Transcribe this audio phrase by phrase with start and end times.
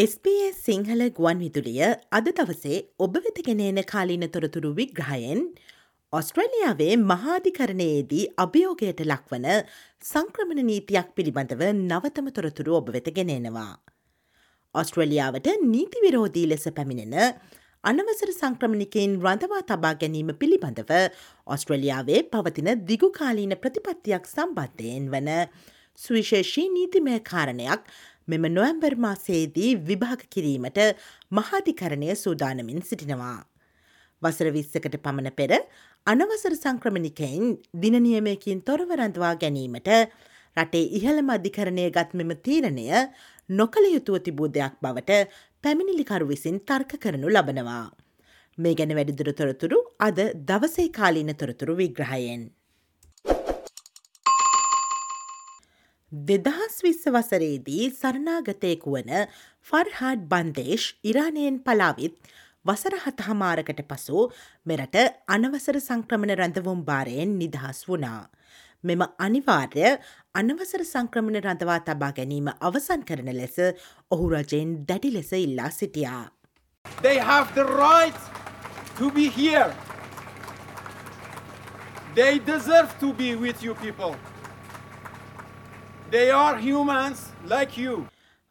[0.00, 5.40] SBS Sinhala ගුවන් විදුලිය අද දවසේ ඔබ වෙත ගෙනන කාලීන තොරතුරු විග්‍රහයෙන්
[6.12, 9.46] ඔස්ට්‍රලියාවේ මහාධිකරණයේදී අභියෝගයට ලක්වන
[10.02, 13.72] සංක්‍රමණ නීතියක් පිළිබඳව නවතම තොරතුරු ඔබ වෙත ගෙනෙනවා.
[14.74, 17.16] ඔස්ට්‍රලියාවට නීති විරෝධී ලෙස පැමිණෙන
[17.84, 20.92] අනවසර සංක්‍රමණිකයින් රඳවා තබා ගැනීම පිළිබඳව
[21.46, 25.32] ඔස්ට්‍රලියාවේ පවතින දිගුකාලීන ප්‍රතිපත්තියක් සම්බන්ධයෙන් වන
[25.98, 27.82] සුවිශේෂී නීතිමය කාරණයක්
[28.28, 30.80] මෙම නොවැම්බර් මාසයේදී විභාග කිරීමට
[31.30, 33.38] මහාධිකරණය සූදානමින් සිටිනවා.
[34.22, 35.52] වසර විස්සකට පමණ පෙර
[36.06, 39.88] අනවසර සංක්‍රමණිකයින් දිනනියමයකින් තොරවරඳවා ගැනීමට
[40.56, 42.86] රටේ ඉහළම අධිකරණය ගත් මෙම තීරණය
[43.50, 45.22] නොකළ යුතුව තිබූ දෙයක් බවට
[45.64, 47.86] පැමිණිලිකරු විසින් තර්ක කරනු ලබනවා.
[48.58, 52.42] මේ ගැන වැඩිදුර තොරතුරු අද දවසේ කාලීන තොරතුරු විග්‍රහයෙන්.
[56.12, 59.10] දෙදහස් විස්ස වසරේදී සරණාගතයකු වන
[59.66, 62.14] ෆර්හාඩ් බන්දේශ් ඉරානයෙන් පලාවිත්
[62.64, 64.22] වසර හතහමාරකට පසු
[64.66, 64.96] මෙරට
[65.28, 68.30] අනවසර සංක්‍රමණ රැඳවුම් භාරයෙන් නිදහස් වුණා.
[68.84, 69.84] මෙම අනිවාර්ය
[70.34, 73.60] අනවසර සංක්‍රමණ රඳවා තබා ගැනීම අවසන් කරන ලෙස
[74.10, 76.24] ඔහු රජයෙන් දැඩි ලෙස ඉල්ලා සිටියා.
[77.02, 78.18] They have the right
[78.96, 79.70] to be here.
[82.14, 84.16] They deserve to be with you people.
[86.10, 87.18] They are humans
[87.52, 87.94] like you.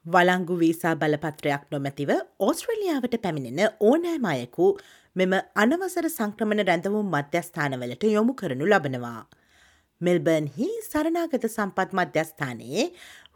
[0.06, 2.12] වලංගු වීසා බලපත්‍රයක් නොමැතිව
[2.48, 4.68] ඕස්ට්‍රලියාවට පැමිණෙන ඕනෑම අයකු
[5.16, 9.24] මෙම අනවසර සංක්‍රමණ රැඳවුම් මධ්‍යස්ථානවලට යොමු කරනු ලබනවා.
[10.02, 12.88] මෙල්බර්න් හි සරණාගත සම්පත් මධ්‍යස්ථානයේ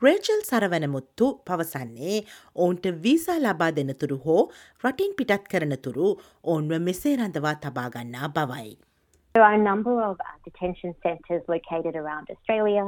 [0.02, 2.17] රේචල් සරවනමුත්තු පවසන්නේ
[2.55, 4.42] ඔවුන්ට වීසා ලබා දෙනතුරු හෝ
[4.86, 6.09] රටින් පිටත් කරනතුරු
[6.44, 8.72] ඔවුන්ව මෙසේ රඳවා තබාගන්නා බවයි.
[9.36, 12.86] There are a number of uh, detention centres located around Australia.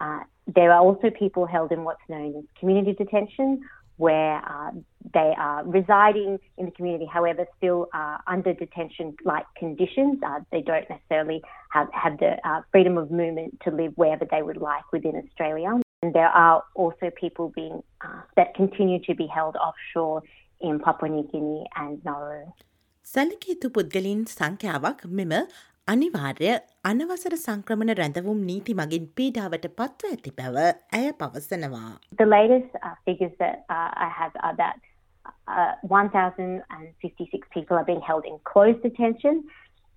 [0.00, 3.62] Uh, there are also people held in what's known as community detention,
[3.96, 4.70] where uh,
[5.14, 10.18] they are residing in the community, however, still uh, under detention like conditions.
[10.24, 14.42] Uh, they don't necessarily have, have the uh, freedom of movement to live wherever they
[14.42, 15.80] would like within Australia.
[16.02, 20.22] And there are also people being uh, that continue to be held offshore
[20.60, 22.52] in Papua New Guinea and Nauru.
[23.04, 25.32] සැලකේතු පුද්ගලින් සංඛ්‍යාවක් මෙම
[25.87, 26.49] අනිවාර්ය
[26.89, 30.65] අනවසර සංක්‍රමණ රැඳවුම් නීති මගින් පීඩාවට පත්ව ඇති බව
[30.97, 31.89] ඇය පවසනවා.
[32.21, 34.77] The latest uh, figures that uh, I have are that
[35.47, 39.43] uh, 1,056 people are being held in closed detention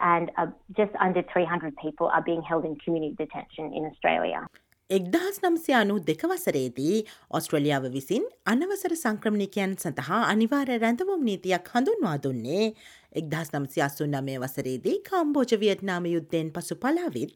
[0.01, 0.49] and uh,
[0.81, 4.47] just under 300 people are being held in community detention in Australia.
[4.91, 6.97] එක්දහස් නම්සය අනු දෙකවසරේදී
[7.31, 12.67] ඔස්ට්‍රලියාව විසින් අනවසර සංක්‍රමණිකයන් සඳහා අනිවාර්ය රැඳවුම් නීතියක් හඳුන්වා දුන්නේ
[13.13, 17.33] එක්දහස් නම්සි අස්සු නමය වසරේදී කම්බෝජ වියට්නාම යුද්ධයෙන් පසු පලාවිත්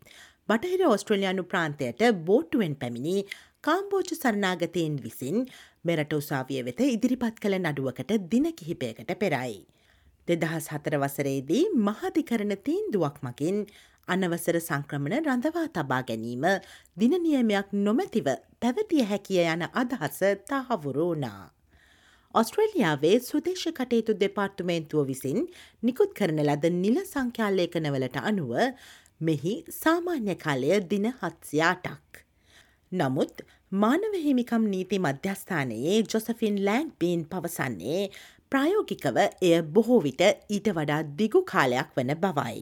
[0.49, 3.17] බටහිර ඔස්ට්‍රලයානු ප්‍රාන්තයට බෝට්ටුවෙන් පැමිණි
[3.63, 5.49] කාම්බෝජ සරනාගතයෙන් විසින්
[5.85, 9.59] මෙරට උසාවිය වෙත ඉදිරිපත් කළ නඩුවකට දින කිහිපයකට පෙරයි.
[10.29, 13.65] දෙදහස් හතර වසරේදී මහධිකරණ තීන්දුවක් මකින්
[14.09, 16.47] අනවසර සංක්‍රමණ රඳවා තබා ගැනීම
[16.97, 18.29] දින නියමයක් නොමැතිව
[18.61, 21.43] පැවතිය හැකිය යන අදහස තහවුරු වුණා.
[22.35, 25.39] ඔස්ට්‍රේලියාවේ සුදේශ කටයුතු දෙපාර්තුමේන්තුව විසින්
[25.83, 28.53] නිකුත් කරන ලද නිල සංඛ්‍යාලේකනවලට අනුව
[29.21, 32.25] මෙහි සාමාන්‍ය කාලය දින හත්සියාටක්.
[32.93, 38.03] නමුත් මානව හිමිකම් නීති මධ්‍යස්ථානයේ ජොසෆින් ලෑන්ඩ් බීන් පවසන්නේ
[38.53, 42.61] ප්‍රායෝගිකව එය බොහෝ විට ඊට වඩා දිගු කාලයක් වන බවයි.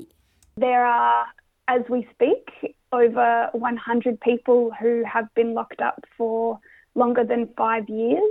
[0.58, 1.26] There are,
[1.68, 6.58] as we speak, over 100 people who have been locked up for
[6.94, 8.22] longer than five years.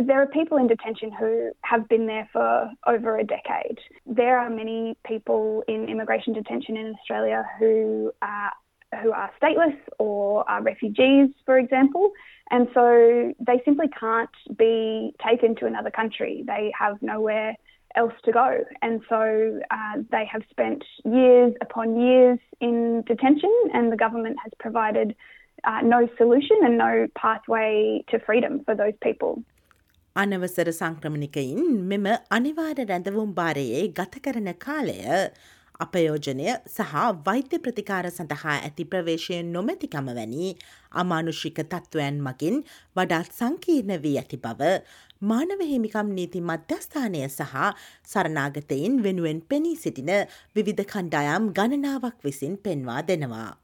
[0.00, 3.78] There are people in detention who have been there for over a decade.
[4.04, 8.52] There are many people in immigration detention in Australia who are
[9.02, 12.10] who are stateless or are refugees, for example,
[12.50, 16.42] and so they simply can't be taken to another country.
[16.46, 17.54] They have nowhere
[17.97, 18.47] else to go.
[18.81, 19.21] And so
[19.71, 25.15] uh, they have spent years upon years in detention, and the government has provided
[25.63, 29.33] uh, no solution and no pathway to freedom for those people.
[30.15, 31.61] අනවසර සංක්‍රමණිකයින්
[31.91, 32.03] මෙම
[32.37, 34.97] අනිවාර්ය රැඳවුම් භාරයේ ගත කරන කාලය
[35.85, 36.91] අපයෝජනය සහ
[37.27, 40.49] වෛද්‍ය ප්‍රතිකාර සඳහා ඇති ප්‍රවේශයෙන් නොමැතිකම වැනි
[41.03, 42.61] අමානුෂික තත්ත්වයන් මගින්
[42.97, 44.69] වඩාත් සංකීර්ණ වී ඇති බව
[45.22, 47.54] මානව හිමිකම් නීති මධ්‍යස්ථානය සහ
[48.04, 50.12] සරනාගතයින් වෙනුවෙන් පෙනී සිටින
[50.56, 53.58] විවිධ කණ්ඩායම් ගණනාවක් විසින් පෙන්වා දෙනවා.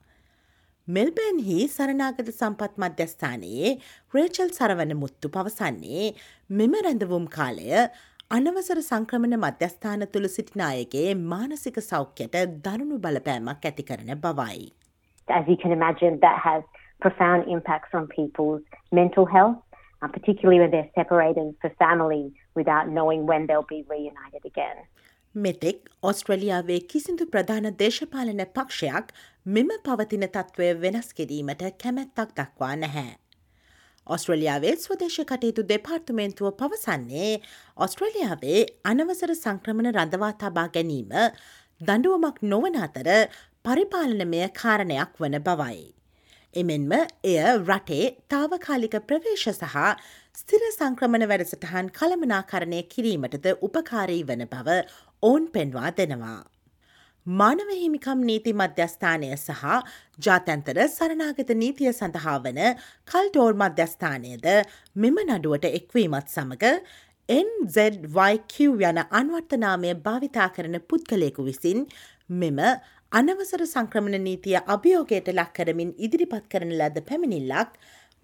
[0.88, 3.78] මෙල්බර්න්හි සරනාගත සම්පත් මධ්‍යස්ථානයේ
[4.14, 6.12] රේචල් සරවන මුත්තු පවසන්නේ
[6.50, 7.70] මෙම රැඳවුම් කාලය
[8.30, 12.36] අනවසර සංක්‍රමණ මධ්‍යස්ථාන තුළ සිටිනායගේ මානසික සෞඛ්‍යයට
[12.66, 14.72] දරුණු බලපෑමක් ඇති කරන බවයි.
[15.28, 16.62] As you can imagine, that has
[17.00, 18.62] profound impacts on people's
[18.92, 19.56] mental health
[20.04, 22.24] uh, particularly when they're separated for family
[22.54, 24.78] without knowing when they'll be reunited again.
[25.34, 29.08] මෙතෙක් ඔස්ට්‍රලියාවේ කිසිදු ප්‍රධාන දේශපාලන පක්ෂයක්
[29.46, 33.10] මෙම පවතින තත්ත්වය වෙනස් කිරීමට කැමැත්තක් දක්වා නැහැ.
[34.06, 37.32] ඔස්ට්‍රලියාවේ ස්වදේශ කටයුතු දෙපාර්තමේන්තුව පවසන්නේ
[37.76, 41.18] ඔස්ට්‍රලියාවේ අනවසර සංක්‍රමණ රඳවා තබා ගැනීම
[41.80, 43.10] දඩුවමක් නොවන අතර
[43.64, 45.84] පරිපාලනමය කාරණයක් වන බවයි.
[46.54, 46.92] එමෙන්ම
[47.24, 49.76] එය රටේ තාවකාලික ප්‍රවේශ සහ
[50.34, 54.80] ස්තිර සංක්‍රමණ වැඩසටහන් කළමනාකරණය කිරීමටද උපකාරී වන බව
[55.22, 56.40] ඔවුන් පෙන්වා දෙනවා.
[57.26, 59.62] මානව හිමිකම් නීති මධ්‍යස්ථානය සහ
[60.18, 62.60] ජාතැන්තර සරනාගත නීතිය සඳහා වන
[63.08, 64.46] කල්ටෝර් මධ්‍යස්ථානයද
[64.96, 66.82] මෙම නඩුවට එක්වීමත් සමඟ
[67.28, 71.86] NZYQ යන අන්වර්තනාමය භාවිතා කරන පුද්ගලයෙකු විසින්
[72.30, 72.60] මෙම
[73.14, 77.74] අනවසර සංක්‍රමණ නීතිය අභියෝගයට ලක් කරමින් ඉදිරිපත් කරන ලද පැමිණිල්ලක්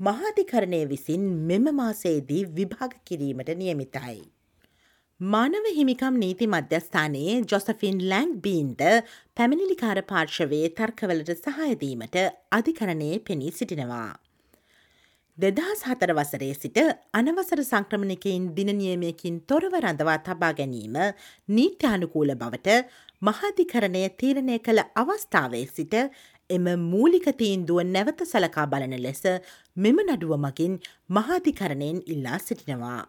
[0.01, 4.17] මහාධිකරණය විසින් මෙම මාසේදී විභාග කිරීමට නියමිතයි.
[5.21, 8.83] මානව හිමිකම් නීති මධ්‍යස්ථානයේ ජොසෆින් ලැංක් බීන්ද
[9.37, 12.19] පැමිණිලිකාර පාර්ශවයේ තර්කවලට සහයදීමට
[12.59, 14.11] අධිකරණයේ පෙනී සිටිනවා.
[15.39, 16.79] දෙදහස් හතර වසරේ සිට
[17.15, 20.99] අනවසර සංක්‍රමණිකයින් දිනනියමයකින් තොරව රඳවා තබා ගැනීම
[21.49, 22.77] නීත්‍යානුකූල බවට
[23.22, 25.96] මහාධිකරණය තීරණය කළ අවස්ථාවේ සිට
[26.50, 29.24] එම මූලික තීන්දුව නැවත සලකා බලන ලෙස
[29.78, 30.80] මෙම නඩුව මගින්
[31.10, 33.04] මහාධිකරණයෙන් ඉල්ලා සිටිනවා.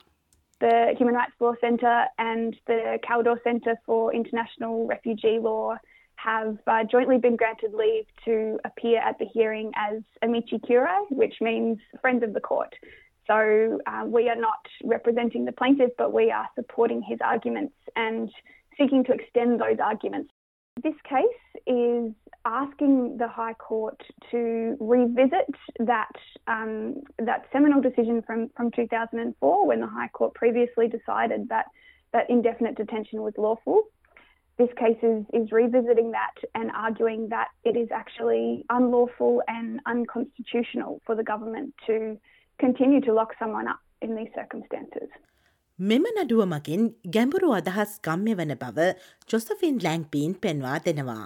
[0.60, 5.76] the Human Rights Law Centre and the Caldor Centre for International Refugee Law
[6.16, 11.34] have uh, jointly been granted leave to appear at the hearing as amici curiae, which
[11.40, 12.74] means friends of the court.
[13.26, 18.30] So uh, we are not representing the plaintiff, but we are supporting his arguments and
[18.77, 20.31] seeking to extend those arguments.
[20.81, 22.13] This case is
[22.45, 24.01] asking the High Court
[24.31, 26.11] to revisit that
[26.47, 31.65] um, that seminal decision from, from 2004 when the High Court previously decided that,
[32.13, 33.83] that indefinite detention was lawful.
[34.57, 41.01] This case is, is revisiting that and arguing that it is actually unlawful and unconstitutional
[41.05, 42.17] for the government to
[42.59, 45.09] continue to lock someone up in these circumstances.
[45.89, 46.81] මෙම නඩුව මගින්
[47.13, 48.83] ගැඹුරු අදහස් ගම්‍ය වන බව
[49.29, 51.23] Josephine ලැංක්පීන් පෙන්වා දෙනවා.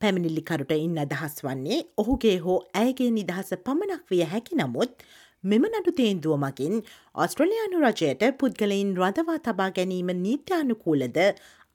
[0.00, 5.06] පැමිණිල්ලිකරුට ඉන්න අදහස් වන්නේ ඔහුගේ හෝ ඇයගේ නිදහස පමණක් විය හැකි නමුත්
[5.44, 6.82] මෙම නඩු තේන්දුව මගින්
[7.24, 11.18] ඔස්ට්‍රලයානු රජයට පුද්ගලයින් රඳවා තබා ගැනීම නීත්‍යානුකූලද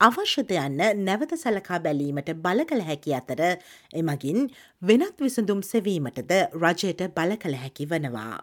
[0.00, 3.44] අවශ්‍යත යන්න නැවත සලකා බැලීමට බල කළ හැකි අතර
[4.02, 4.48] එමගින්
[4.82, 6.32] වෙනත් විසඳුම් සෙවීමටද
[6.62, 8.40] රජයට බල කළ හැකි වනවා.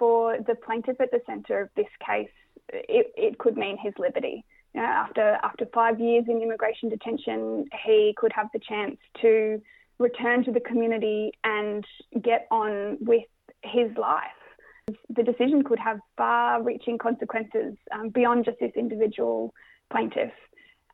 [0.00, 2.36] For the plaintiff at the centre of this case,
[2.72, 4.44] it, it could mean his liberty.
[4.74, 9.60] You know, after after five years in immigration detention, he could have the chance to
[9.98, 11.84] return to the community and
[12.22, 13.24] get on with
[13.62, 14.40] his life.
[15.08, 19.54] The decision could have far-reaching consequences um, beyond just this individual
[19.92, 20.32] plaintiff.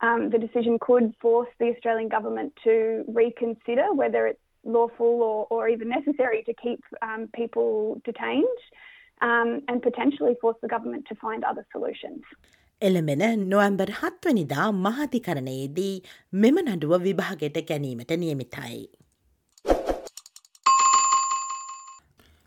[0.03, 5.69] Um, the decision could force the Australian government to reconsider whether it's lawful or, or
[5.69, 8.45] even necessary to keep um, people detained
[9.22, 12.22] um, and potentially force the government to find other solutions.
[12.82, 16.04] එළමෙන November හත්වනිදා මහතිකරණයේදී
[16.34, 18.90] මෙම නඩුව විභාගයට ගැනීමට නියමිතයි.